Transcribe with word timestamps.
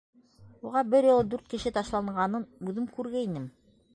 Уға 0.69 0.81
бер 0.93 1.07
юлы 1.07 1.25
дүрт 1.33 1.51
кеше 1.51 1.73
ташланғанын 1.77 2.47
үҙем 2.71 2.91
күргәйнем. 2.97 3.47